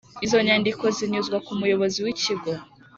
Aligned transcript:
Izo 0.25 0.37
nyandiko 0.47 0.83
zinyuzwa 0.95 1.37
ku 1.45 1.51
muyobozi 1.59 1.99
w 2.05 2.07
ikigo 2.13 2.51